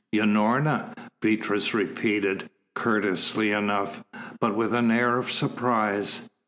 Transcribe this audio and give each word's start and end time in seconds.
"Unorna?" 0.15 0.95
Beatrice 1.21 1.75
repeated, 1.75 2.49
courteously 2.73 3.51
enough, 3.51 4.03
but 4.39 4.55
with 4.55 4.73
an 4.73 4.89
air 4.89 5.19
of 5.19 5.29
surprise. 5.31 6.27